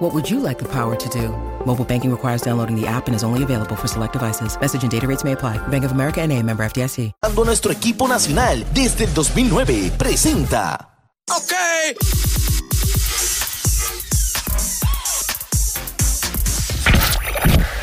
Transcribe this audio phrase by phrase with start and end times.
[0.00, 1.28] What would you like the power to do?
[1.66, 4.58] Mobile banking requires downloading the app and is only available for select devices.
[4.58, 5.58] Message and data rates may apply.
[5.68, 7.12] Bank of America and a member FDIC.
[7.36, 10.88] Nuestro equipo nacional desde el 2009 presenta
[11.28, 11.52] Ok.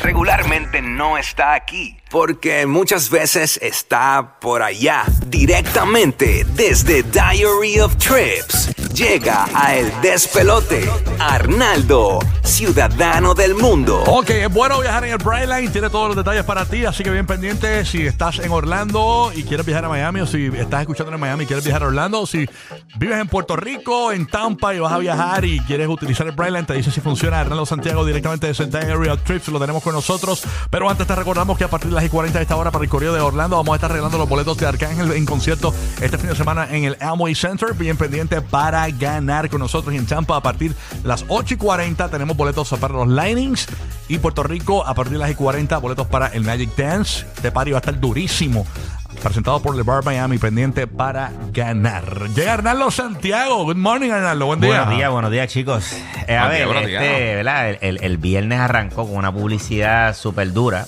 [0.02, 8.77] regularmente no está aquí, porque muchas veces está por allá, directamente desde Diary of Trips.
[8.98, 14.02] Llega a El Despelote, Arnaldo, ciudadano del mundo.
[14.08, 17.10] Ok, es bueno viajar en el Brightline, tiene todos los detalles para ti, así que
[17.12, 21.14] bien pendiente si estás en Orlando y quieres viajar a Miami, o si estás escuchando
[21.14, 22.48] en Miami y quieres viajar a Orlando, o si
[22.96, 26.66] vives en Puerto Rico, en Tampa y vas a viajar y quieres utilizar el Brightline,
[26.66, 30.42] te dice si funciona Arnaldo Santiago directamente desde Diary of Trips, lo tenemos con nosotros.
[30.70, 32.82] Pero antes te recordamos que a partir de las y 40 de esta hora para
[32.82, 36.18] el Correo de Orlando vamos a estar arreglando los boletos de Arcángel en concierto este
[36.18, 37.74] fin de semana en el Amway Center.
[37.74, 42.08] Bien pendiente para ganar con nosotros en Champa a partir de las 8 y 40
[42.08, 43.66] tenemos boletos para los Linings
[44.08, 47.26] y Puerto Rico a partir de las y 40 boletos para el Magic Dance.
[47.36, 48.66] Este party va a estar durísimo.
[49.22, 52.28] Presentado por The Bar Miami, pendiente para ganar.
[52.36, 53.64] Llega Arnaldo Santiago.
[53.64, 54.46] Good morning, Arnaldo.
[54.46, 54.82] Buen día.
[54.82, 55.92] Buenos días, buenos días, chicos.
[56.28, 57.34] Eh, a ver, este.
[57.36, 57.70] ¿verdad?
[57.70, 60.86] El, el- el viernes arrancó con una publicidad súper dura.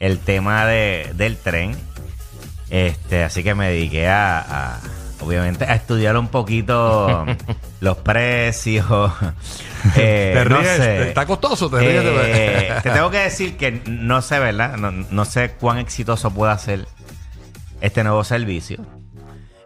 [0.00, 1.76] El tema de, del tren.
[2.70, 4.80] Este, así que me dediqué a, a,
[5.24, 7.24] obviamente, a estudiar un poquito
[7.80, 9.12] los precios.
[9.96, 11.08] Eh, Te no ríes, sé.
[11.08, 14.76] está costoso, te ríes Eh, te tengo que decir que no sé, ¿verdad?
[14.76, 16.86] No, no sé cuán exitoso pueda ser
[17.80, 18.78] este nuevo servicio.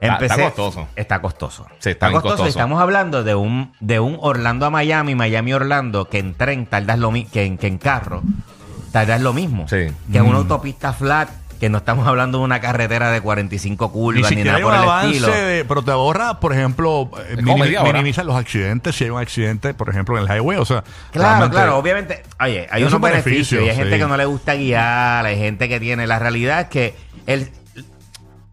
[0.00, 0.88] Está- está costoso.
[0.96, 1.66] Está costoso.
[1.80, 2.46] Sí, está costoso.
[2.46, 6.98] Estamos hablando de un, de un Orlando a Miami, Miami Orlando, que en tren tardas
[6.98, 8.22] lo mismo, que en, que en carro
[8.92, 9.68] tardas lo mismo.
[9.68, 9.88] Sí.
[10.10, 11.28] Que en una autopista flat,
[11.58, 15.10] que no estamos hablando de una carretera de 45 Ni curvas ni, nada por el
[15.10, 15.28] estilo.
[15.28, 19.88] de- pero te ahorra, por ejemplo, eh, minimiza los accidentes si hay un accidente, por
[19.88, 20.58] ejemplo, en el highway.
[20.58, 23.98] O sea, Claro, claro, obviamente, oye, hay unos un beneficio, beneficios y hay gente sí.
[24.02, 26.06] que no le gusta guiar, hay gente que tiene.
[26.06, 26.94] La realidad es que
[27.26, 27.50] el,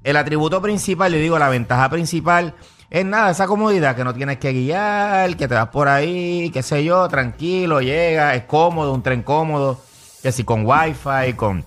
[0.04, 2.54] el atributo principal, yo digo, la ventaja principal
[2.90, 6.62] es nada, esa comodidad, que no tienes que guiar, que te vas por ahí, qué
[6.62, 9.82] sé yo, tranquilo, llega, es cómodo, un tren cómodo,
[10.22, 11.66] que si con wifi, con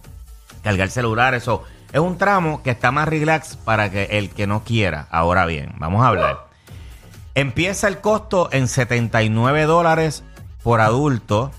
[0.67, 1.63] cargar celular, eso.
[1.93, 5.07] Es un tramo que está más relax para que el que no quiera.
[5.11, 6.47] Ahora bien, vamos a hablar.
[7.37, 10.25] Empieza el costo en 79 dólares
[10.65, 11.53] por adulto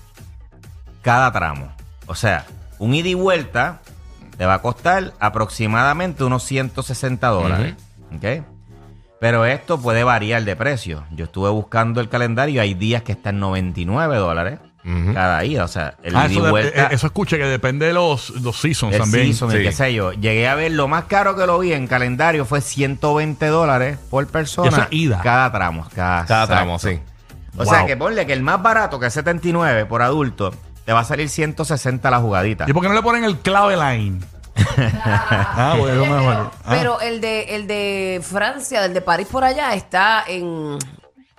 [1.00, 1.72] cada tramo.
[2.06, 2.44] O sea,
[2.78, 3.80] un ida y vuelta
[4.36, 7.74] te va a costar aproximadamente unos 160 dólares.
[8.14, 8.44] ¿ok?
[9.20, 11.04] Pero esto puede variar de precio.
[11.12, 15.12] Yo estuve buscando el calendario, hay días que están 99 dólares Ujú.
[15.14, 15.64] cada ida.
[15.64, 16.82] O sea, el Ah, ida y eso, de- vuelta.
[16.84, 19.26] eh, eso escucha que depende de los, los seasons El también.
[19.26, 19.62] season, el Sí.
[19.64, 20.12] qué sé yo.
[20.12, 24.26] Llegué a ver, lo más caro que lo vi en calendario fue 120 dólares por
[24.28, 24.68] persona.
[24.68, 25.20] Eso es ida.
[25.22, 25.86] Cada tramo.
[25.94, 26.98] Cada, Cada tramo, sí.
[27.56, 27.74] O Wow.
[27.74, 31.04] sea que ponle que el más barato, que es 79 por adulto, te va a
[31.04, 32.64] salir 160 la jugadita.
[32.68, 34.20] ¿Y por qué no le ponen el clave line?
[35.04, 36.50] ah, pues es lo mejor.
[36.64, 36.70] Ah.
[36.70, 40.78] Pero el de, el de Francia, el de París por allá, está en,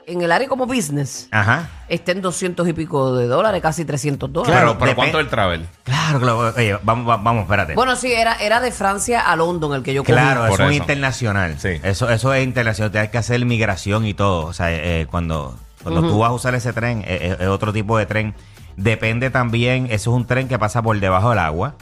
[0.09, 1.27] en el área como business.
[1.31, 1.69] Ajá.
[1.87, 4.55] Está en 200 y pico de dólares, casi 300 dólares.
[4.55, 5.67] Claro, pero, ¿cuánto es el travel?
[5.83, 6.53] Claro, claro.
[6.55, 7.75] Oye, vamos, vamos, vamos, espérate.
[7.75, 10.13] Bueno, sí, era, era de Francia a London el que yo cogí.
[10.13, 10.81] Claro, Por eso es eso.
[10.83, 11.59] internacional.
[11.59, 11.79] Sí.
[11.83, 12.91] Eso, eso es internacional.
[12.91, 14.45] Tienes que hacer migración y todo.
[14.45, 17.71] O sea, eh, cuando, cuando tú vas a usar ese tren, eh, eh, es otro
[17.73, 18.35] tipo de tren.
[18.77, 21.75] Depende también, eso es un tren que pasa por debajo del agua.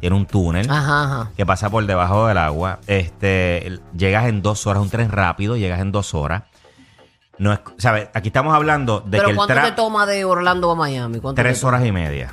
[0.00, 1.30] Tiene un túnel Ajá, ajá.
[1.36, 2.80] que pasa por debajo del agua.
[2.86, 6.42] Este, llegas en dos horas, un tren rápido, llegas en dos horas.
[7.38, 8.08] No es, ¿sabes?
[8.14, 11.20] Aquí estamos hablando de que Pero el ¿cuánto te toma de Orlando a Miami?
[11.20, 11.74] ¿Cuánto tres toma?
[11.76, 12.30] horas y media.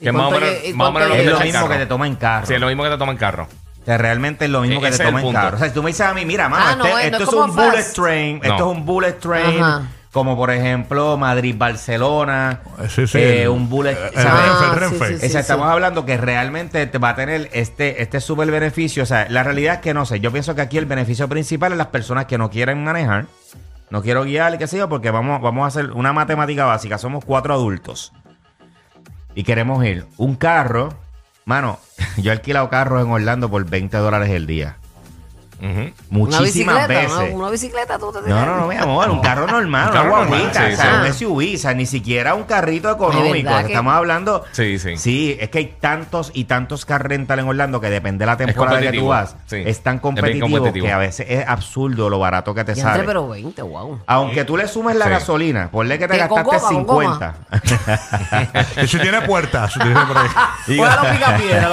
[0.00, 1.30] ¿Y Que más o cuánto menos- lle- y más o cuánto menos lo Es que
[1.30, 1.72] lo en mismo carro.
[1.72, 2.46] que te toma en carro.
[2.46, 3.48] Sí, es lo mismo que te toma en carro.
[3.82, 5.40] O sea, realmente es lo mismo E- que te toma el en punto.
[5.40, 5.56] carro.
[5.56, 7.16] O sea, si tú me dices a mí, mira, mano, Ah, no, este- eh, no
[7.16, 7.94] esto es es, como un bullet fast.
[7.96, 8.36] train.
[8.38, 8.42] No.
[8.50, 9.62] Esto es un bullet train.
[9.62, 9.82] Ajá.
[10.12, 12.60] Como por ejemplo Madrid-Barcelona.
[12.88, 13.92] Sí, sí, eh, el- un bullet.
[13.92, 14.42] el ¿sabes?
[14.44, 15.08] Renfe, el Ah, Renfe.
[15.14, 18.50] sí, sí, O sea, estamos hablando que realmente te va a tener este, este super
[18.50, 19.02] beneficio.
[19.04, 20.20] O sea, la realidad es que no sé.
[20.20, 23.26] Yo pienso que aquí el beneficio principal es las personas que no quieren manejar.
[23.92, 26.96] No quiero guiar, qué sé yo, porque vamos, vamos a hacer una matemática básica.
[26.96, 28.14] Somos cuatro adultos.
[29.34, 30.06] Y queremos ir.
[30.16, 30.94] Un carro.
[31.44, 31.78] Mano,
[32.16, 34.78] yo he alquilado carros en Orlando por 20 dólares el día.
[35.62, 35.70] Ujú.
[35.70, 37.12] Una Muchísimas bicicleta, veces.
[37.12, 40.02] Una, una bicicleta tú te No, no, no, mi amor, un carro normal, Un una
[40.02, 41.24] carro normal, guaguita, sí, o sea, sí.
[41.24, 43.50] un SUV, o sea, ni siquiera un carrito ¿De económico.
[43.58, 44.44] que- Estamos hablando.
[44.52, 44.96] Sí, sí.
[44.96, 48.36] Sí, es que hay tantos y tantos car rental en Orlando que depende de la
[48.36, 49.36] temporada que tú competitivo, vas.
[49.46, 49.62] sí.
[49.64, 50.86] Es tan Es bien competitivo, competitivo.
[50.86, 53.04] que a veces es absurdo lo barato que te sale.
[53.04, 54.00] pero 20, wow.
[54.06, 55.10] Aunque tú le sumes la Sí.
[55.12, 57.30] gasolina, ponle que te ¿Qué, con gastaste goma, con
[57.60, 58.82] 50.
[58.82, 60.28] Y si tiene por ahí.
[60.76, 61.68] Los picapiedra.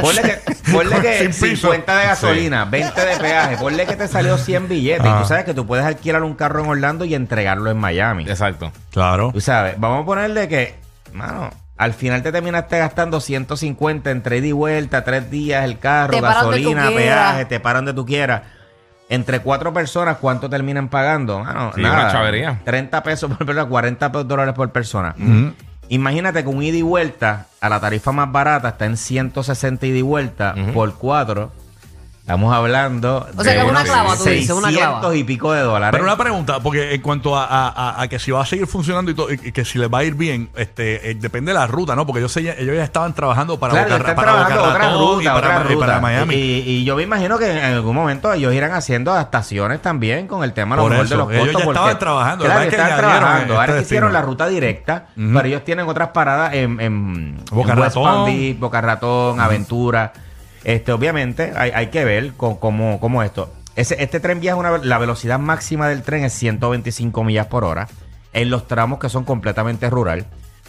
[0.00, 1.68] Ponle que, ponle que Sin piso.
[1.72, 5.04] 50 de gasolina, 20 de peaje, ponle que te salió 100 billetes.
[5.04, 5.18] Y Ah.
[5.22, 8.24] tú sabes que tú puedes alquilar un carro en Orlando y entregarlo en Miami.
[8.24, 8.72] Exacto.
[8.90, 9.30] Claro.
[9.32, 10.74] Tú sabes, vamos a ponerle que,
[11.12, 16.12] mano, al final te terminaste gastando 150 entre ida y vuelta, tres días, el carro,
[16.12, 18.42] Te gasolina, peaje, te paran donde tú quieras.
[19.08, 21.40] Entre cuatro personas, ¿cuánto terminan pagando?
[21.40, 22.00] Mano, Sí, nada.
[22.02, 22.60] una chavería.
[22.64, 25.14] 30 pesos por persona, 40 dólares por persona.
[25.88, 29.98] Imagínate que un ida y vuelta a la tarifa más barata está en 160 ida
[29.98, 31.50] y vuelta por cuatro.
[32.30, 35.16] Estamos hablando O sea, que es una clava, tú dices, una 600 clava.
[35.16, 35.90] y pico de dólares.
[35.90, 38.68] Pero una pregunta, porque en cuanto a, a- a- a que si va a seguir
[38.68, 41.58] funcionando y, todo, y que si les va a ir bien, este, eh, depende de
[41.58, 42.06] la ruta, ¿no?
[42.06, 45.00] Porque ellos, se- ellos ya estaban trabajando para Claro, Boca- para trabajando Boca otra Ratón
[45.16, 45.86] ruta, y para, otra y ruta.
[45.86, 46.34] para Miami.
[46.36, 50.44] Y, y yo me imagino que en algún momento ellos irán haciendo adaptaciones también con
[50.44, 51.60] el tema a lo mejor eso, de los ellos costos.
[51.60, 52.60] ya porque- estaban trabajando, Claro.
[52.60, 53.54] Que están trabajando.
[53.60, 57.78] este Ahora hicieron la ruta directa, pero ellos tienen otras paradas en, en, Boca en
[57.80, 58.04] West Ratón.
[58.04, 60.12] Palm Beach, Boca Ratón, Aventura.
[60.64, 63.52] Este, obviamente, hay, hay que ver cómo, cómo esto.
[63.76, 67.88] Este tren viaja una, la velocidad máxima del tren es 125 millas por hora
[68.32, 70.26] en los tramos que son completamente rural.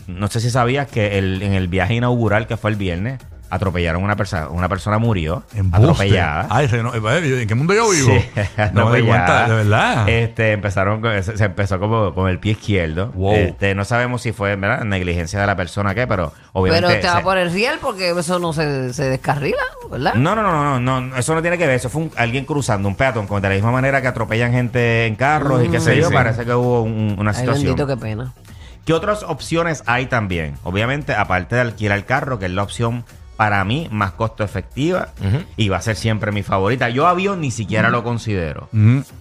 [0.08, 3.20] No sé si sabías que en el viaje inaugural que fue el viernes
[3.52, 5.86] atropellaron a una persona, una persona murió Embuste.
[5.86, 6.48] atropellada.
[6.50, 8.10] Ay, eh, ¿En qué mundo yo vivo?
[8.12, 8.42] Sí,
[8.74, 10.10] no me di cuenta, de verdad.
[10.10, 13.08] Este, empezaron, con- se se empezó como con el pie izquierdo.
[13.14, 13.34] Wow.
[13.36, 14.84] Este, no sabemos si fue ¿verdad?
[14.86, 16.88] negligencia de la persona que, pero obviamente.
[16.88, 19.62] Pero te va se- por el riel porque eso no se, se descarrila,
[19.92, 20.14] ¿verdad?
[20.16, 21.76] no, no, no, no, no, no, eso no tiene que ver.
[21.76, 25.06] Eso fue un- alguien cruzando, un peatón, como de la misma manera que atropellan gente
[25.06, 26.08] en carros y qué sé Sí, yo.
[26.08, 26.14] sí.
[26.14, 27.66] Parece que hubo un- una Ay, situación.
[27.66, 28.34] bendito, qué pena.
[28.86, 30.56] ¿Qué otras opciones hay también?
[30.64, 33.04] Obviamente, aparte de alquilar el carro, que es la opción
[33.42, 35.08] para mí más costo efectiva
[35.58, 36.90] y va a ser siempre mi favorita.
[36.90, 38.70] Yo avión ni siquiera lo considero.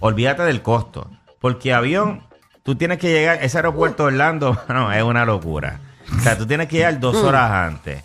[0.00, 1.10] Olvídate del costo.
[1.40, 2.20] Porque avión,
[2.62, 5.80] tú tienes que llegar, ese aeropuerto de Orlando, no, es una locura.
[6.14, 8.04] O sea, tú tienes que llegar dos horas antes.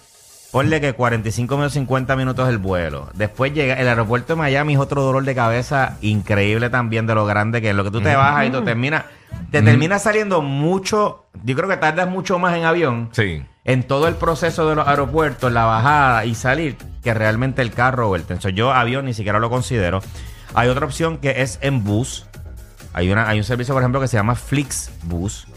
[0.54, 3.10] Ponle que 45 minutos, 50 minutos el vuelo.
[3.14, 7.26] Después llega el aeropuerto de Miami, es otro dolor de cabeza increíble también de lo
[7.26, 7.76] grande que es.
[7.76, 9.04] Lo que tú te bajas y tú terminas,
[9.52, 13.44] te termina saliendo mucho, yo creo que tardas mucho más en avión Sí.
[13.66, 18.10] En todo el proceso de los aeropuertos, la bajada y salir, que realmente el carro
[18.10, 18.40] o el tren.
[18.40, 20.02] So, yo avión ni siquiera lo considero.
[20.54, 22.28] Hay otra opción que es en bus.
[22.94, 25.48] Hay, una, hay un servicio, por ejemplo, que se llama Flixbus,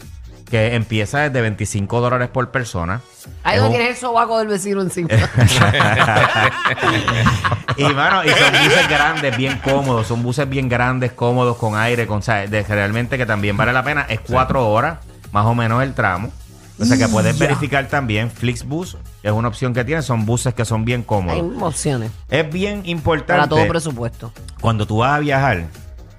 [0.49, 3.01] que empieza desde 25 dólares por persona.
[3.43, 5.09] Ahí Es no tienes el sobaco del vecino encima.
[7.77, 12.07] y mano, y son buses grandes, bien cómodos, son buses bien grandes, cómodos, con aire,
[12.07, 14.07] con o sea, de, realmente que también vale la pena.
[14.09, 14.97] Es cuatro horas,
[15.31, 16.33] más o menos el tramo.
[16.79, 20.63] O sea que puedes verificar también Flixbus, es una opción que tiene, son buses que
[20.65, 21.61] son bien Hay cómodos.
[21.61, 24.31] opciones Es bien importante para todo presupuesto.
[24.61, 25.65] cuando tú vas a viajar.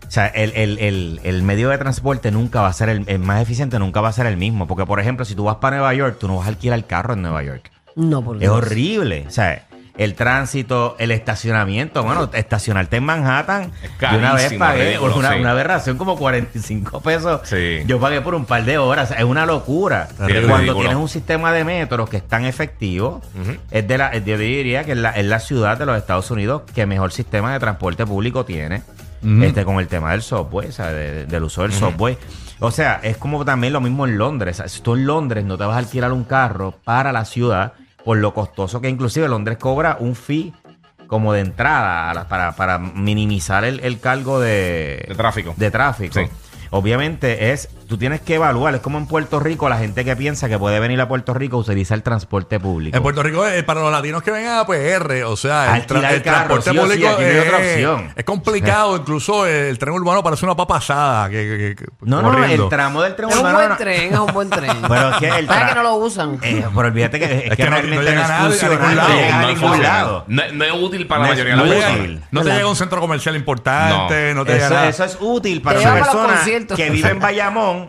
[0.07, 3.21] O sea, el, el- el- el medio de transporte nunca va a ser el, el
[3.21, 4.67] más eficiente, nunca va a ser el mismo.
[4.67, 6.85] Porque, por ejemplo, si tú vas para Nueva York, tú no vas a alquilar el
[6.85, 7.71] carro en Nueva York.
[7.95, 8.53] No, por Es Dios.
[8.57, 9.25] horrible.
[9.29, 9.67] O sea,
[10.01, 12.03] el tránsito, el estacionamiento.
[12.03, 13.71] Bueno, estacionarte en Manhattan.
[13.83, 15.41] Es yo una vez pagué ridículo, una, sí.
[15.41, 17.41] una aberración como 45 pesos.
[17.45, 17.81] Sí.
[17.87, 19.11] Yo pagué por un par de horas.
[19.17, 20.09] Es una locura.
[20.09, 20.75] Sí, Cuando ridículo.
[20.81, 23.21] tienes un sistema de metros que es tan efectivo,
[23.71, 26.63] es de la, yo diría que es la, es la ciudad de los Estados Unidos
[26.75, 28.83] que mejor sistema de transporte público tiene.
[29.43, 32.17] Este, con el tema del subway, o sea, de- del uso del subway.
[32.59, 34.57] O sea, es como también lo mismo en Londres.
[34.57, 37.27] O sea, si tú en Londres no te vas a alquilar un carro para la
[37.27, 40.53] ciudad, por lo costoso que inclusive Londres cobra un fee
[41.07, 45.55] como de entrada la- para, para minimizar el, el cargo de, De tráfico.
[45.57, 46.15] de tráfico.
[46.15, 46.27] Sí.
[46.71, 50.49] Obviamente es, tú tienes que evaluar, es como en Puerto Rico, la gente que piensa
[50.49, 52.97] que puede venir a Puerto Rico utiliza el transporte público.
[52.97, 56.09] En Puerto Rico, eh, para los latinos que vengan a PR, o sea, el, tra-
[56.11, 58.13] el carro, transporte sí o sí, público aquí no hay otra es- opción.
[58.17, 58.97] es complicado.
[59.01, 61.29] Incluso el tren urbano parece una papasada.
[61.29, 63.77] Que, que- que- no, no, no, el tramo del tren Es un urbano buen no-
[63.77, 64.77] tren, es un buen tren.
[64.89, 66.39] Pero es que el ¿Sabes tra- que no lo usan?
[66.43, 68.45] Eh, pero olvídate que es, Es que, que no- no realmente llega no, es nadie
[68.45, 69.15] a funcional, ningún no lado.
[69.15, 69.89] llega a no ningún funciona.
[69.89, 70.25] lado.
[70.29, 72.23] No, no es útil para No la es mayoría de No, la personas.
[72.31, 74.89] no te llega a un centro comercial importante, no, te llega Eso, nada.
[74.89, 76.77] eso es útil para Te una lleva para los persona conciertos.
[76.77, 77.80] que vive en Bayamón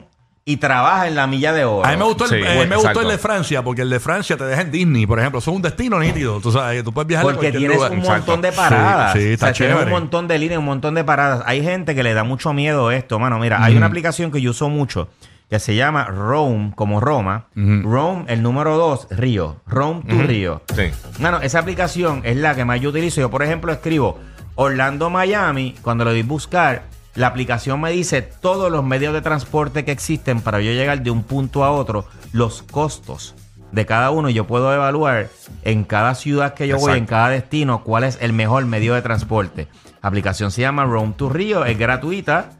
[0.43, 1.85] y trabaja en la milla de oro.
[1.85, 2.79] A mí me gustó, el, Sí, eh, me exacto.
[2.81, 5.39] gustó el de Francia, porque el de Francia te deja en Disney, por ejemplo.
[5.39, 6.39] Eso es un destino nítido.
[6.41, 7.91] Tú sabes, tú puedes viajar a Porque cualquier tienes lugar.
[7.91, 8.19] un Exacto.
[8.31, 9.13] montón de paradas.
[9.13, 9.93] Sí, sí, está O sea, tienes chévere.
[9.95, 11.43] un montón de líneas, un montón de paradas.
[11.45, 13.37] Hay gente que le da mucho miedo esto, mano.
[13.39, 15.09] Mira, hay una aplicación que yo uso mucho
[15.49, 17.47] que se llama Rome, como Roma.
[17.55, 19.57] Rome, el número 2, Río.
[19.67, 20.61] Rome to Río.
[20.73, 20.83] Sí.
[21.19, 23.19] Mano, esa aplicación es la que más yo utilizo.
[23.21, 24.17] Yo, por ejemplo, escribo
[24.55, 26.83] Orlando, Miami, cuando le doy buscar,
[27.15, 31.11] la aplicación me dice todos los medios de transporte que existen para yo llegar de
[31.11, 33.35] un punto a otro, los costos
[33.71, 35.29] de cada uno y yo puedo evaluar
[35.63, 39.01] en cada ciudad que yo voy, en cada destino, cuál es el mejor medio de
[39.01, 39.67] transporte.
[40.01, 42.51] La aplicación se llama Roam to Rio, es gratuita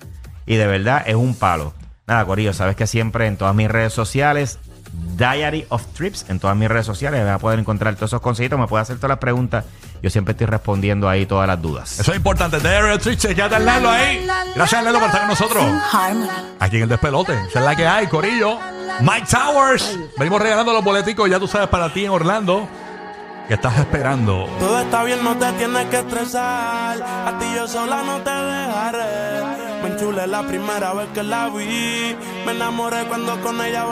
[0.45, 1.73] y de verdad es un palo.
[2.07, 4.59] Nada, Corillo, sabes que siempre en todas mis redes sociales,
[5.17, 8.59] Diary of Trips, en todas mis redes sociales, van a poder encontrar todos esos consejitos,
[8.59, 9.65] me pueden hacer todas las preguntas.
[10.01, 11.99] Yo siempre estoy respondiendo ahí todas las dudas.
[11.99, 12.59] Eso es importante.
[12.59, 14.25] Daryl Trich, ya está Lalo ahí.
[14.55, 15.63] Gracias, Lalo, por estar con nosotros.
[16.59, 17.33] Aquí en el despelote.
[17.47, 18.59] Esa es la que hay, Corillo.
[18.99, 19.97] Mike Towers.
[20.17, 22.67] Venimos regalando los boleticos, ya tú sabes, para ti en Orlando.
[23.47, 24.47] ¿Qué estás esperando?
[24.59, 27.01] Todo está bien, no te tienes que estresar.
[27.01, 29.81] A ti yo sola no te dejaré.
[29.81, 32.15] Me enchulé la primera vez que la vi.
[32.45, 33.85] Me enamoré cuando con ella